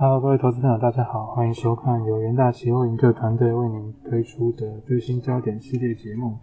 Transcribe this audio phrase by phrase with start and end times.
[0.00, 6.38] Hello，各位投资朋友，大家好，欢迎收看由元大期货研究团队为您推出的最新焦点系列节目。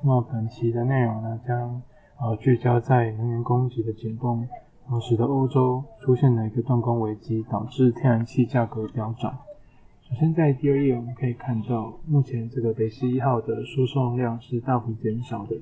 [0.00, 1.82] 那么本期的内容呢，将
[2.20, 4.46] 呃聚焦在能源供给的紧绷，
[4.88, 9.36] 呃使得欧洲出现了一个断供危机，导致天然气价格飙涨。
[10.08, 15.56] 首先在第二页我们可以看到，目前这个北溪一号的输送量是大幅减少的。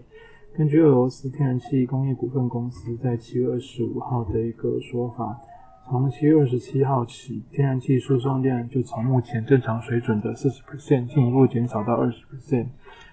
[0.55, 5.41] 根据俄罗斯天然气工业股份公司在七月二十五号的一个说法。
[5.89, 12.69] 从七月二十七号起，天然气输送量就从目前正常水准的四十 percent 进一步减少到二十 percent。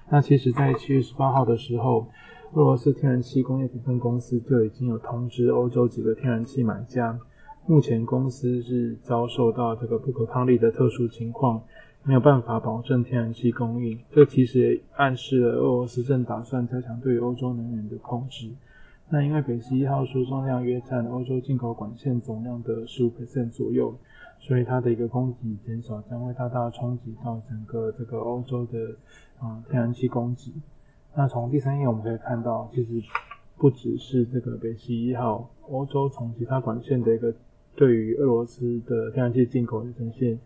[0.10, 2.08] 那其实，在七月十八号的时候，
[2.54, 7.20] 俄罗斯天然气工业股份公司就已经有通知欧洲几个天然气买家，
[7.66, 11.62] 目前公司是遭受到这个不可抗力的特殊情况，
[12.04, 14.00] 没有办法保证天然气供应。
[14.12, 18.50] 这其实暗示了俄罗斯正打算加强对欧洲能源的控制。
[19.12, 23.98] 那因为北溪一号输送量约占欧洲进口管线总量的十五 percent 左右，
[24.38, 28.78] 所以它的一个供给减少将会大大冲击到整个这个欧洲的
[29.40, 30.54] 啊天然气供给。
[31.16, 33.02] 那从第三页我们可以看到，其实
[33.58, 37.34] 不只是这个北溪一号，欧洲从其他管线的一个
[37.76, 40.38] 对于俄罗斯的天然气进口也呈现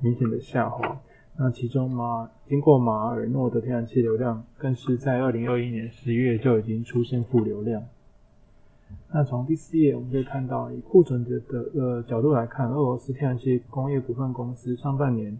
[0.00, 1.00] 明显的下滑。
[1.36, 7.80] 那其中马经过马尔诺的天然气流量，更是在二零二一年十一月就已经出现负流量。
[9.10, 15.38] 那从第四页我们可以看到，以库存的的呃角度来看，俄罗斯天然气工业股份公司上半年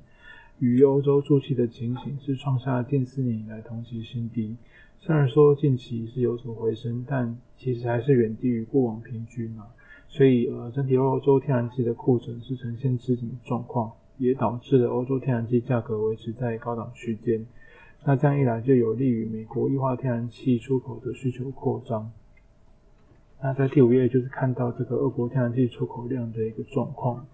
[0.59, 4.57] 与欧洲注气的情形是创下近四年以来同期新低。
[4.99, 9.69] 虽然说近期是有所回升，但其实还是远低于过往平均啊。
[10.09, 17.45] 所以呃，整体欧洲天然气的库存是呈现吃紧的状况，也导致了欧洲天然气价格维持在高档区间。
[18.05, 22.11] 那这样一来，就有利于美国液化天然气出口的需求扩张。
[23.41, 27.25] 那在第五页就是看到这个俄国天然气出口量的一个状况。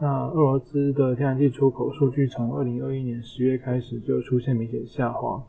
[0.00, 5.42] 那俄罗斯的天然气出口数据从二零二一年十月开始就出现明显下滑。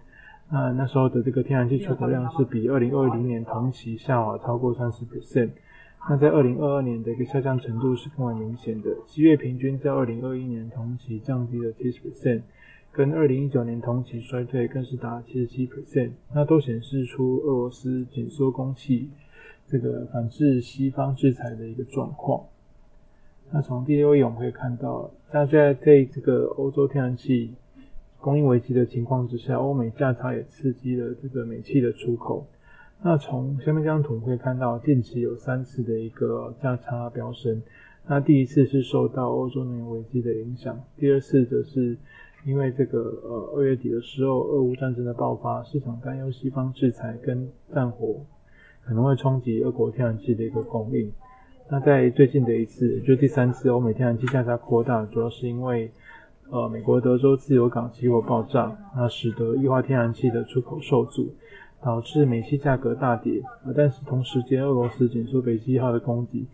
[0.52, 5.52] 那那时候的这个天然气出口量是比二零二零年同期下滑超过三十 percent。
[6.10, 8.90] 那在二零二二年的一个下降程度是更为明显的。
[9.06, 12.42] 七月平均在二零二一年同期降低了七十 percent，
[12.92, 16.12] 跟二零一九年同期衰退更是达七十七 percent。
[16.36, 19.10] 那都显示出俄罗斯紧缩供气。
[19.68, 22.46] 这个反制西方制裁的一个状况。
[23.52, 27.54] 那从第六页我们可以看到，在在在这个欧洲天然气
[28.20, 32.48] 供应危机的情况之下，欧美价差也刺激了这个煤气的出口。
[33.04, 37.62] 那从下面这张图可以看到，近期有三次的一个价差飙升。
[38.08, 41.98] 那第一次是受到欧洲能源危机的影响，第二次则是
[42.46, 48.26] 因为这个呃二月底的时候，俄乌战争的爆发，市场担忧西方制裁跟战火。
[48.86, 51.12] 可能会冲击俄国天然气的一个供应。
[51.70, 55.90] 那在最近的一次，就第三次欧美天然气价差扩大，主要是因为
[56.50, 61.34] 呃美国德州自由港起火爆炸，那使得液化天然气的出口受阻，
[61.82, 63.42] 导致美气价格大跌。
[63.64, 66.46] 啊，但是同时间俄罗斯紧缩北溪一号的供给，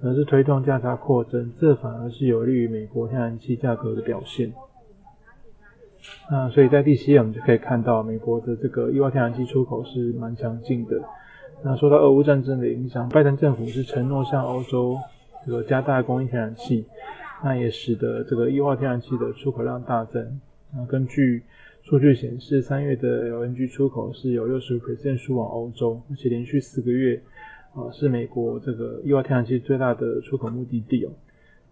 [0.00, 4.52] 则是推动价差扩增，这反而是有利于美国天然气价格的表现。
[6.30, 11.02] 那所以在第七页我们就可以看到，美国的这个液化天然气出口是蛮强劲的。
[11.64, 14.96] 那受到俄乌战争的影响，拜登政府是承诺向欧洲
[15.44, 16.84] 这个加大供应天然气，
[17.42, 20.40] 那也使得这个液化天然气的出口量大增。
[20.74, 21.42] 那根据
[21.82, 27.20] 数据显示，三月的 LNG 出口是有六十 percent 输往欧洲，而且连续四个月
[27.74, 31.10] 啊是美国这个液化天然气最大的出口目的地哦。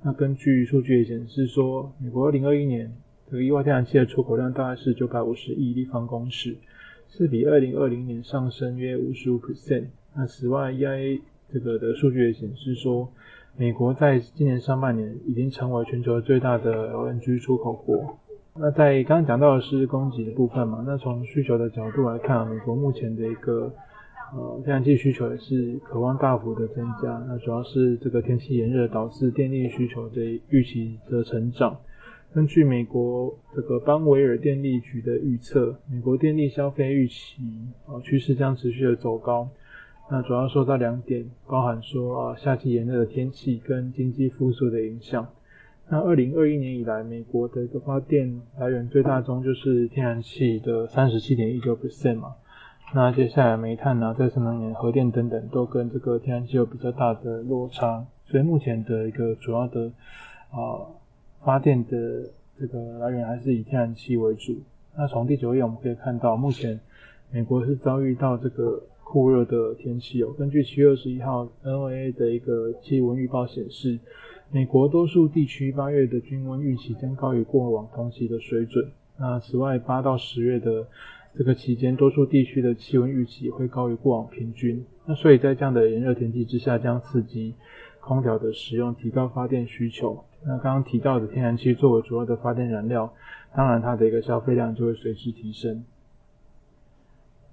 [0.03, 2.93] 那根据数据也显示说，美国二零二一年
[3.31, 6.57] 这个液化天然气的出口量大概是九百五十亿立方公尺。
[7.17, 9.85] 是比二零二零年上升约五十五 percent。
[10.17, 11.21] 那此外，EIA
[11.53, 13.09] 这个的数据也显示说，
[13.57, 18.19] 美国在今年上半年已经成为全球最大的 LNG 出口国。
[18.57, 23.73] 那在刚刚讲到的是供给的部分嘛，那从需求的角度来看，美国目前的一个
[24.35, 27.25] 呃天然气需求也是渴望大幅的增加。
[27.29, 31.79] 那主要是这个天气炎热导致电力需求的预期的成长。
[32.35, 37.45] 根据美国这个邦维尔电力局的预测，美国电力消费预期
[37.87, 39.49] 啊趋势将持续的走高。
[40.11, 45.29] 那主要受到两点，包含说啊夏季炎热的天气跟经济复苏的影响。
[45.89, 52.35] 那二零二一年以来，美国的一个发电来源最大宗就是天然气的三十七点一九 percent 嘛。
[52.97, 58.05] 那接下来煤炭啊、再生能源、核电等等都跟这个天然气有比较大的落差。
[58.27, 59.93] 所以目前的一个主要的
[60.51, 60.99] 啊。
[61.45, 64.57] 发电的这个来源还是以天然气为主。
[64.97, 66.81] 那从第九页我们可以看到，目前
[67.31, 70.33] 美国是遭遇到这个酷热的天气哦。
[70.39, 73.99] 根据七月二十一号 NOAA 的一个气温预报显示，
[74.51, 78.89] 美国多数地区八月的均温预期将高于过往同期的水准。
[79.19, 80.87] 那此外，八到十月的
[81.35, 84.85] 这个期间，多数地区的气温预期会高于过往平均。
[85.07, 87.55] 那所以在这样的炎热天气之下，将刺激
[88.01, 90.25] 空调的使用，提高发电需求。
[90.47, 93.13] 那刚刚提到的天然气作为主要的发电燃料，
[93.55, 95.85] 当然它的一个消费量就会随之提升。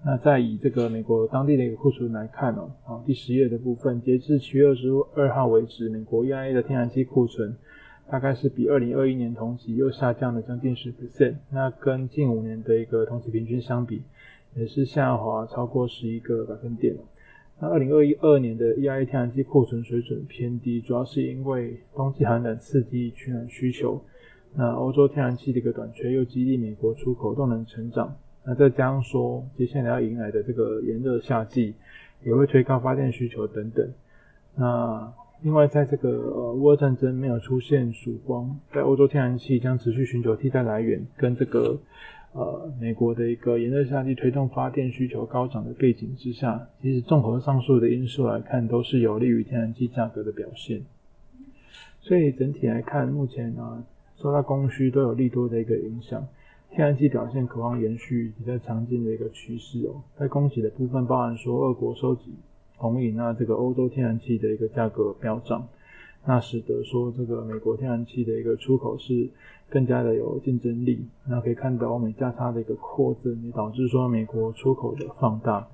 [0.03, 7.55] 那再以这个美国当地的一个库存来看哦，啊，第十页的部分，截至七月二十二号为止，美国 EIA 的天然气库存
[8.09, 14.01] 大概是比二零二一年同期又下降了将近十 percent，那跟近五年的一个同期平均相比，
[14.55, 16.95] 也是下滑超过十一个百分点。
[17.61, 24.01] 那二零二一二年的 EIA 天然气库存水准偏低，主要是因为冬季寒冷刺激取暖需求，
[24.55, 28.15] 那欧洲天然气的一个短缺又激励美国出口动能成长。
[28.43, 31.75] 那再加上说，接下来要迎来的这个炎热夏季，
[32.25, 33.87] 也会推高发电需求等等。
[34.55, 35.13] 那
[35.43, 41.79] 另外，在这个呃乌俄战争没有出现曙光，在欧洲天然气将持续寻求替代来源，跟这个
[42.33, 50.83] 呃美国的一个炎热夏季推动发电需求高涨的背景之下，其实综合上述的因素来看，都是有利于天然气价格的表现。
[52.01, 53.83] 所以整体来看，目前啊
[54.17, 56.27] 受到供需都有利多的一个影响。
[56.69, 62.31] 天然气表现渴望延续比较强劲的一个趋势哦，在供给的部分，包含说俄国收集
[62.81, 65.67] 供应，那这个欧洲天然气的一个价格飙涨，
[66.25, 69.29] 那使得说这个美国天然气的一个出口是
[69.69, 71.05] 更加的有竞争力。
[71.27, 75.67] 那可以看到欧美价差的一个扩增，也导致说美国出口的放大。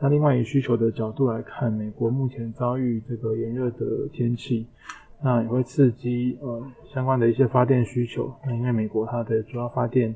[0.00, 4.66] 那另外以需求的角度来看，美国目前遭遇这个炎热的天气，
[5.22, 8.32] 那也会刺激呃相关的一些发电需求。
[8.46, 10.14] 那因为美国它的主要发电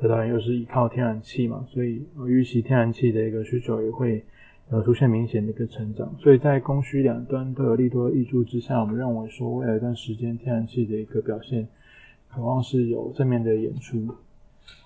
[0.00, 4.22] 当然又是依靠天然气嘛，所以预期天然气的一个需求也会
[4.68, 6.14] 呃出现明显的一个成长。
[6.18, 11.68] 所以在供需两端都有利多益助之下，我们认为说未来一段时间天然气的一个表现，
[12.28, 14.08] 渴望是有正面的演出。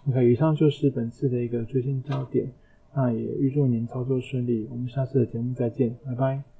[0.08, 2.52] OK，以上就是本次的一个最新焦点，
[2.94, 4.68] 那也预祝您操作顺利。
[4.70, 6.59] 我们下次的节目再见，拜拜。